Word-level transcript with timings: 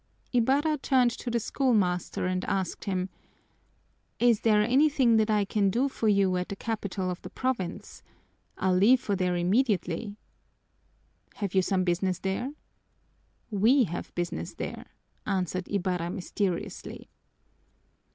Ibarra 0.33 0.79
turned 0.79 1.11
to 1.11 1.29
the 1.29 1.39
schoolmaster 1.39 2.25
and 2.25 2.43
asked 2.45 2.85
him, 2.85 3.09
"Is 4.17 4.39
there 4.39 4.63
anything 4.63 5.17
that 5.17 5.29
I 5.29 5.45
can 5.45 5.69
do 5.69 5.87
for 5.87 6.07
you 6.07 6.37
at 6.37 6.49
the 6.49 6.55
capital 6.55 7.11
of 7.11 7.21
the 7.21 7.29
province? 7.29 8.01
I 8.57 8.71
leave 8.71 8.99
for 8.99 9.15
there 9.15 9.35
immediately." 9.35 10.15
"Have 11.35 11.53
you 11.53 11.61
some 11.61 11.83
business 11.83 12.17
there?" 12.17 12.51
"We 13.51 13.83
have 13.83 14.11
business 14.15 14.55
there!" 14.55 14.87
answered 15.27 15.67
Ibarra 15.69 16.09
mysteriously. 16.09 17.11